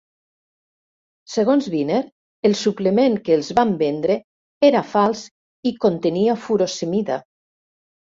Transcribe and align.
Segons 1.33 1.65
Viner, 1.73 1.97
el 2.49 2.55
suplement 2.61 3.17
que 3.27 3.35
els 3.39 3.49
van 3.59 3.73
vendre 3.81 4.15
era 4.71 4.81
fals 4.95 5.21
i 5.73 5.75
contenia 5.87 6.37
furosemida. 6.47 7.19